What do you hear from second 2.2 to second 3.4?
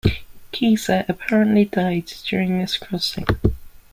during this crossing.